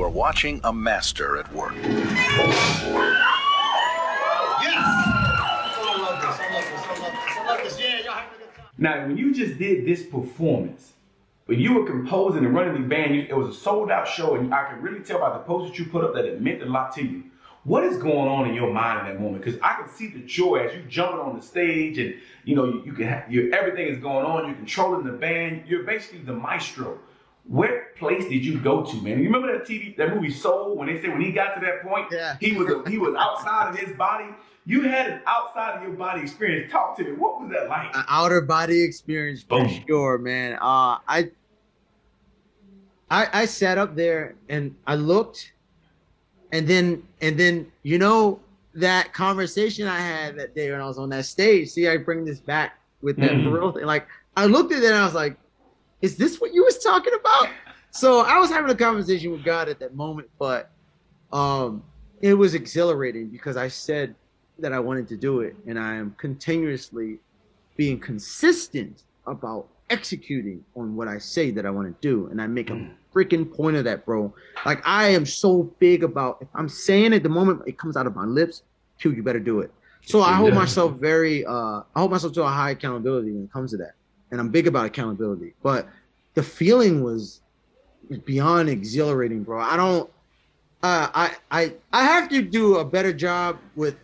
[0.00, 1.74] You are watching a master at work.
[8.78, 10.94] Now, when you just did this performance,
[11.44, 14.54] when you were composing and running the band, it was a sold out show, and
[14.54, 16.64] I could really tell by the post that you put up that it meant a
[16.64, 17.24] lot to you.
[17.64, 19.44] What is going on in your mind in that moment?
[19.44, 22.14] Because I can see the joy as you jumping on the stage, and
[22.46, 24.46] you know you, you can have your everything is going on.
[24.46, 25.64] You're controlling the band.
[25.66, 27.00] You're basically the maestro.
[27.44, 29.18] What place did you go to, man?
[29.18, 31.82] You remember that TV, that movie Soul, when they said when he got to that
[31.82, 32.36] point, Yeah.
[32.40, 34.26] he was a, he was outside of his body.
[34.66, 36.70] You had an outside of your body experience.
[36.70, 37.12] Talk to me.
[37.12, 37.94] What was that like?
[37.96, 39.82] An outer body experience for Boom.
[39.88, 40.54] sure, man.
[40.54, 41.30] Uh, I,
[43.10, 45.52] I I sat up there and I looked,
[46.52, 48.38] and then and then you know
[48.74, 51.70] that conversation I had that day when I was on that stage.
[51.70, 53.50] See, I bring this back with that Mhm.
[53.52, 53.84] real thing.
[53.86, 55.36] Like I looked at it and I was like,
[56.02, 57.48] "Is this what you was talking about?"
[57.90, 60.70] So I was having a conversation with God at that moment, but
[61.32, 61.82] um,
[62.20, 64.14] it was exhilarating because I said
[64.58, 67.18] that I wanted to do it, and I am continuously
[67.76, 72.46] being consistent about executing on what I say that I want to do, and I
[72.46, 74.32] make a freaking point of that, bro.
[74.64, 78.06] Like I am so big about if I'm saying it the moment it comes out
[78.06, 78.62] of my lips,
[78.98, 79.72] Q, you better do it.
[80.02, 83.52] So I hold myself very, uh, I hold myself to a high accountability when it
[83.52, 83.94] comes to that,
[84.30, 85.54] and I'm big about accountability.
[85.62, 85.88] But
[86.34, 87.40] the feeling was
[88.24, 89.60] beyond exhilarating, bro.
[89.60, 90.10] I don't.
[90.82, 93.96] Uh, I I I have to do a better job with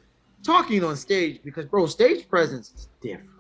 [0.43, 3.31] talking on stage because, bro, stage presence is different.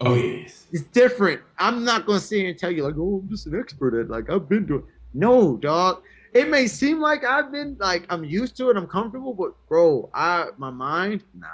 [0.00, 0.66] Oh yes.
[0.72, 1.40] It's different.
[1.58, 4.10] I'm not gonna sit here and tell you like, oh, I'm just an expert at
[4.10, 4.84] like I've been doing.
[5.14, 6.02] No, dog.
[6.32, 10.10] It may seem like I've been like I'm used to it, I'm comfortable, but bro,
[10.14, 11.46] I my mind, nah.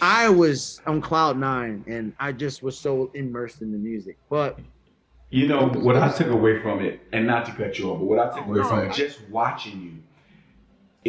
[0.00, 4.18] I was on cloud nine and I just was so immersed in the music.
[4.28, 4.58] But
[5.30, 8.04] You know what I took away from it, and not to cut you off, but
[8.06, 9.92] what I took away No, from I- it, just watching you.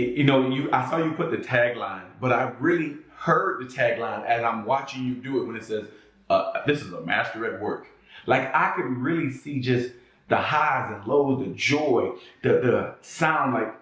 [0.02, 3.66] It, you know, you I saw you put the tagline, but I really heard the
[3.74, 5.88] tagline as I'm watching you do it when it says,
[6.30, 7.88] uh, "This is a master at work."
[8.26, 9.92] Like I could really see just
[10.28, 12.12] the highs and lows, the joy,
[12.44, 13.74] the the sound, like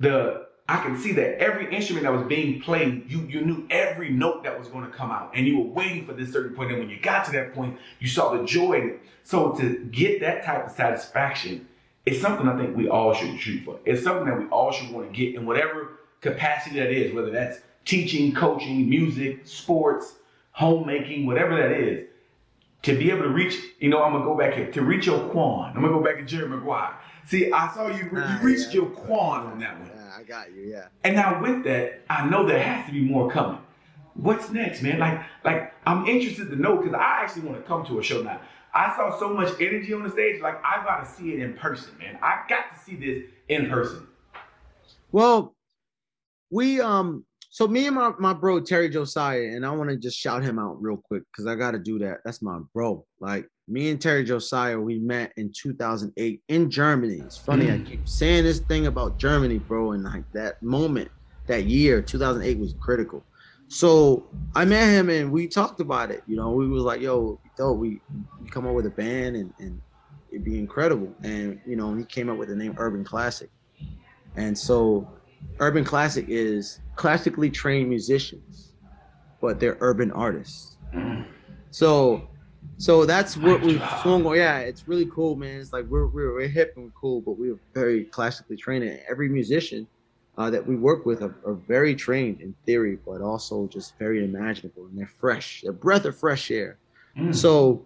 [0.00, 4.10] the I can see that every instrument that was being played, you you knew every
[4.10, 6.70] note that was going to come out, and you were waiting for this certain point.
[6.70, 9.00] And when you got to that point, you saw the joy in it.
[9.24, 11.66] So to get that type of satisfaction,
[12.06, 13.78] it's something I think we all should shoot for.
[13.84, 17.30] It's something that we all should want to get in whatever capacity that is, whether
[17.30, 20.14] that's teaching, coaching, music, sports,
[20.52, 22.08] homemaking, whatever that is.
[22.82, 25.20] To be able to reach, you know, I'm gonna go back here to reach your
[25.28, 25.72] quan.
[25.76, 26.94] I'm gonna go back to Jerry Maguire.
[27.26, 28.10] See, I saw you.
[28.16, 29.90] Ah, You reached your quan on that one.
[30.12, 30.86] Yeah, I got you, yeah.
[31.04, 33.60] And now with that, I know there has to be more coming.
[34.14, 34.98] What's next, man?
[34.98, 38.22] Like, like I'm interested to know because I actually want to come to a show
[38.22, 38.40] now.
[38.74, 41.54] I saw so much energy on the stage, like I got to see it in
[41.54, 42.18] person, man.
[42.22, 44.06] I got to see this in person.
[45.10, 45.54] Well,
[46.50, 50.18] we um so me and my, my bro Terry Josiah, and I want to just
[50.18, 52.18] shout him out real quick because I gotta do that.
[52.24, 53.06] That's my bro.
[53.20, 57.20] Like me and Terry Josiah, we met in 2008 in Germany.
[57.20, 57.86] It's funny, I mm.
[57.86, 61.10] keep saying this thing about Germany, bro, and like that moment,
[61.46, 63.24] that year, 2008 was critical.
[63.68, 66.22] So I met him and we talked about it.
[66.26, 68.00] You know, we was like, yo, yo, we,
[68.42, 69.80] we come up with a band and, and
[70.30, 71.14] it'd be incredible.
[71.22, 73.48] And you know, he came up with the name Urban Classic.
[74.36, 75.08] And so
[75.60, 78.72] urban classic is classically trained musicians,
[79.40, 80.76] but they're urban artists.
[80.94, 81.26] Mm.
[81.70, 82.28] So
[82.82, 84.02] so that's what we've job.
[84.02, 84.36] swung on.
[84.36, 85.60] Yeah, it's really cool, man.
[85.60, 88.82] It's like we're we're, we're hip and we're cool, but we're very classically trained.
[88.82, 89.86] And every musician
[90.36, 94.24] uh, that we work with are, are very trained in theory, but also just very
[94.24, 95.60] imaginable and they're fresh.
[95.62, 96.78] They're a breath of fresh air.
[97.16, 97.32] Mm.
[97.32, 97.84] So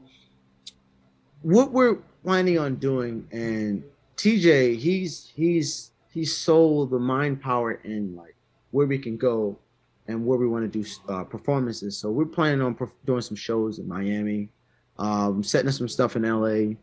[1.43, 3.85] what we're planning on doing and
[4.17, 8.35] TJ, he's he's he's sold the mind power in like
[8.71, 9.59] where we can go
[10.09, 11.99] and where we want to do uh, performances.
[11.99, 14.49] So we're planning on perf- doing some shows in Miami,
[14.99, 16.75] um, setting up some stuff in LA.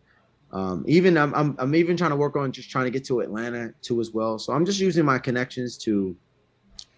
[0.52, 3.22] Um, even I'm, I'm I'm even trying to work on just trying to get to
[3.22, 4.38] Atlanta too as well.
[4.38, 6.16] So I'm just using my connections to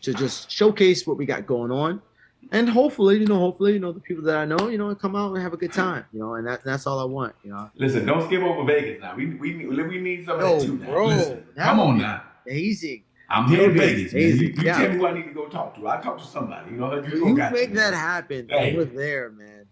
[0.02, 2.02] to just showcase what we got going on,
[2.52, 5.16] and hopefully, you know, hopefully, you know, the people that I know, you know, come
[5.16, 7.52] out and have a good time, you know, and that, that's all I want, you
[7.52, 7.70] know.
[7.76, 9.16] Listen, don't skip over Vegas now.
[9.16, 10.92] We we need, we need some of Yo, that too now.
[10.92, 12.24] bro, Listen, come on now.
[12.48, 13.06] Easy.
[13.30, 14.22] I'm here in Vegas, man.
[14.22, 14.78] You, you Yeah.
[14.78, 15.88] tell me who I need to go talk to.
[15.88, 16.72] I talk to somebody.
[16.72, 18.48] You know, you, You make you, that happen.
[18.50, 18.76] Hey.
[18.76, 19.65] We're there, man.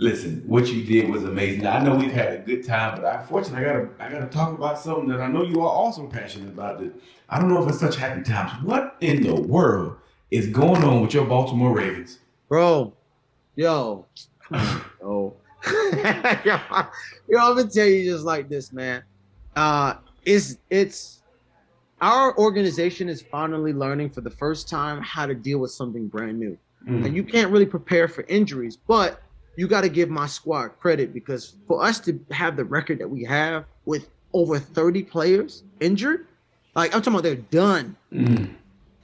[0.00, 1.62] Listen, what you did was amazing.
[1.62, 4.56] Now, I know we've had a good time, but unfortunately, I gotta I gotta talk
[4.56, 6.78] about something that I know you are also passionate about.
[6.78, 6.92] That
[7.28, 8.62] I don't know if it's such happy times.
[8.62, 9.96] What in the world
[10.30, 12.20] is going on with your Baltimore Ravens?
[12.48, 12.92] Bro,
[13.56, 14.06] yo,
[14.52, 15.36] yo.
[16.44, 16.58] yo,
[17.36, 19.02] I'm gonna tell you just like this, man.
[19.56, 21.22] Uh, it's it's
[22.00, 26.38] our organization is finally learning for the first time how to deal with something brand
[26.38, 26.56] new.
[26.86, 27.04] Mm.
[27.06, 28.76] and you can't really prepare for injuries.
[28.76, 29.20] But
[29.58, 33.10] you got to give my squad credit because for us to have the record that
[33.10, 36.28] we have with over 30 players injured,
[36.76, 38.54] like I'm talking about, they're done, Mm.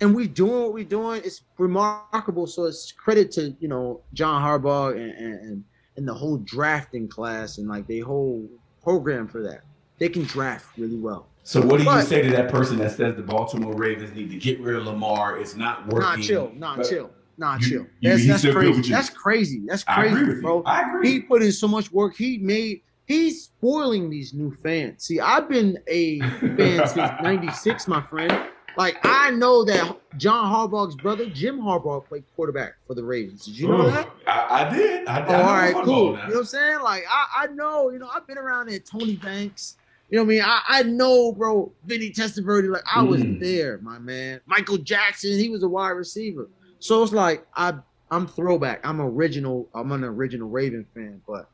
[0.00, 1.22] and we doing what we're doing.
[1.24, 2.46] It's remarkable.
[2.46, 5.64] So it's credit to you know John Harbaugh and and,
[5.96, 8.48] and, the whole drafting class and like the whole
[8.80, 9.62] program for that.
[9.98, 11.26] They can draft really well.
[11.42, 14.30] So, what do you But- say to that person that says the Baltimore Ravens need
[14.30, 15.36] to get rid of Lamar?
[15.38, 16.00] It's not working.
[16.00, 16.52] Nah, chill.
[16.56, 17.10] Nah, But chill.
[17.36, 17.86] Nah, you- chill.
[18.00, 18.90] you- That's, that's crazy.
[18.90, 19.62] That's crazy.
[19.66, 20.58] That's crazy, bro.
[20.58, 20.62] you.
[20.64, 21.10] I agree.
[21.10, 22.14] He put in so much work.
[22.16, 22.82] He made.
[23.06, 25.04] He's spoiling these new fans.
[25.04, 28.48] See, I've been a fan since '96, my friend.
[28.76, 33.44] Like I know that John Harbaugh's brother, Jim Harbaugh, played quarterback for the Ravens.
[33.44, 34.08] Did you know Oh, that?
[34.26, 35.06] I, I did.
[35.06, 36.06] I, Oh, all right, cool.
[36.06, 36.80] You know what I'm saying?
[36.80, 38.78] Like I, I know, you know, I've been around there.
[38.80, 39.76] Tony Banks.
[40.10, 40.42] You know what I mean?
[40.44, 41.72] I, I know, bro.
[41.86, 42.68] Vinny Testaverde.
[42.70, 43.38] Like I was Mm.
[43.38, 44.40] there, my man.
[44.46, 45.38] Michael Jackson.
[45.38, 46.48] He was a wide receiver.
[46.84, 47.72] So it's like I,
[48.10, 48.84] I'm throwback.
[48.84, 49.70] I'm original.
[49.74, 51.48] I'm an original Raven fan, but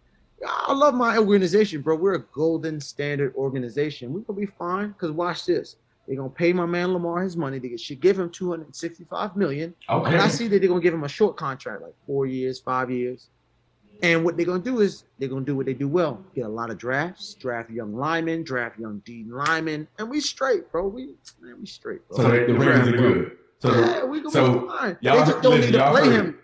[0.44, 1.94] I love my organization, bro.
[1.94, 4.12] We're a golden standard organization.
[4.12, 4.92] We're gonna be fine.
[4.98, 5.76] Cause watch this.
[6.08, 7.60] They're gonna pay my man Lamar his money.
[7.60, 9.72] They should give him 265 million.
[9.88, 10.14] Okay.
[10.14, 12.90] And I see that they're gonna give him a short contract, like four years, five
[12.90, 13.28] years.
[14.02, 16.48] And what they're gonna do is they're gonna do what they do well: get a
[16.48, 20.88] lot of drafts, draft young linemen, draft young D linemen, and we straight, bro.
[20.88, 22.16] We man, we straight, bro.
[22.16, 23.36] So the, the Ravens are good.
[23.60, 24.96] So yeah, we gonna so be fine.
[25.02, 26.38] They y'all just don't listen, need to play heard him.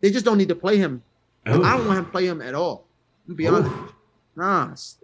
[0.00, 1.02] They just don't need to play him
[1.48, 1.62] Ooh.
[1.64, 2.86] I don't want him to play him at all.
[3.28, 3.56] To be Ooh.
[4.36, 4.98] honest,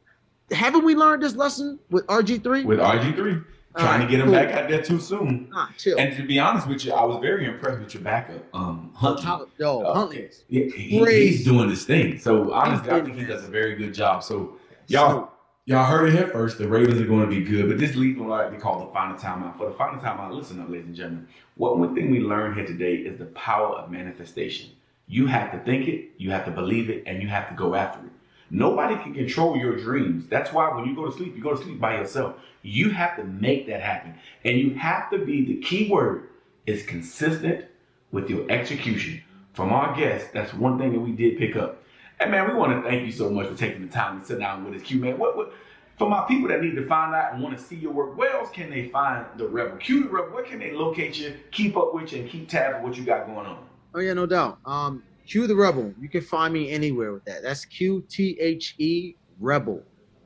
[0.51, 0.57] nah.
[0.57, 2.65] Haven't we learned this lesson with RG three?
[2.65, 3.45] with RG3.
[3.79, 5.51] Trying to get him back out there too soon.
[5.53, 5.99] Nah, chill.
[5.99, 9.49] And to be honest with you, I was very impressed with your backup, um, Huntley.
[9.59, 10.31] Yo, Uh, Huntley.
[10.49, 12.19] Yeah, he- he's doing this thing.
[12.19, 14.23] So honestly, I think he does a very good job.
[14.23, 14.57] So
[14.87, 15.29] y'all,
[15.67, 16.59] y'all heard it here first.
[16.59, 18.93] The Ravens are going to be good, but this leads to what they call the
[18.93, 19.59] final timeout.
[19.59, 21.29] For the final timeout, listen up, ladies and gentlemen.
[21.57, 24.71] What one thing we learned here today is the power of manifestation.
[25.09, 27.75] You have to think it, you have to believe it, and you have to go
[27.75, 28.13] after it.
[28.49, 30.29] Nobody can control your dreams.
[30.29, 32.37] That's why when you go to sleep, you go to sleep by yourself.
[32.63, 34.15] You have to make that happen.
[34.45, 36.29] And you have to be the key word
[36.65, 37.65] is consistent
[38.13, 39.21] with your execution.
[39.53, 41.83] From our guests, that's one thing that we did pick up.
[42.19, 44.39] And man, we want to thank you so much for taking the time to sit
[44.39, 45.19] down with us, Q man.
[45.19, 45.53] What, what
[45.99, 48.33] for my people that need to find out and want to see your work, where
[48.33, 49.77] else can they find the rebel?
[49.79, 52.83] Q the rebel, where can they locate you, keep up with you, and keep tabs
[52.83, 53.65] what you got going on?
[53.95, 54.59] Oh yeah, no doubt.
[54.67, 55.93] Um, Q the Rebel.
[56.01, 57.43] You can find me anywhere with that.
[57.43, 59.83] That's Q T H E Rebel.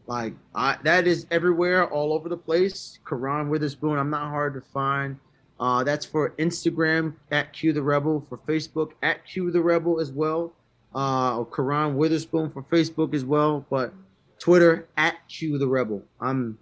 [0.06, 2.98] Like I, that is everywhere, all over the place.
[3.08, 3.98] Karan Witherspoon.
[3.98, 5.18] I'm not hard to find.
[5.58, 8.20] Uh, that's for Instagram at Q the Rebel.
[8.20, 10.52] For Facebook at Q the Rebel as well.
[10.94, 13.64] Uh, or Karan Witherspoon for Facebook as well.
[13.70, 13.92] But
[14.40, 16.02] Twitter at Q the Rebel.
[16.20, 16.58] I'm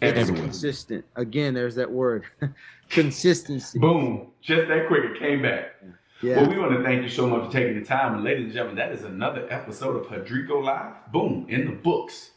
[0.00, 0.42] it's everywhere.
[0.44, 1.04] consistent.
[1.16, 2.24] Again, there's that word,
[2.88, 3.78] consistency.
[3.78, 4.28] Boom.
[4.40, 5.74] Just that quick, it came back.
[6.22, 6.36] Yeah.
[6.40, 8.14] Well, we want to thank you so much for taking the time.
[8.14, 11.12] And ladies and gentlemen, that is another episode of Hudrico Live.
[11.12, 12.30] Boom, in the books.